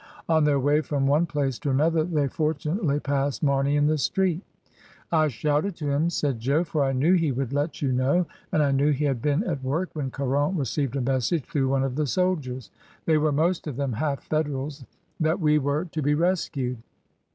[0.27, 3.99] On their way from one place to another they for tunately passed Marney in the
[3.99, 4.41] street.
[5.11, 8.63] "I shouted to him," said Jo, "for I knew he would let you know, and
[8.63, 11.97] I knew he had been at work, when Caron received a message through one of
[11.97, 12.71] the soldiers—
[13.05, 14.85] they were most of them half Federals—
[15.19, 16.01] that we were AT THE TERMINUS.
[16.01, 16.77] 267 to be rescued.